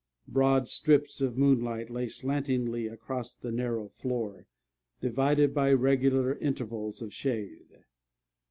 Broad 0.27 0.67
strips 0.67 1.21
of 1.21 1.37
moonlight 1.37 1.91
lay 1.91 2.07
slantingly 2.07 2.87
across 2.87 3.35
the 3.35 3.51
narrow 3.51 3.87
floor, 3.87 4.47
divided 4.99 5.53
by 5.53 5.71
regular 5.73 6.39
intervals 6.39 7.03
of 7.03 7.13
shade. 7.13 7.83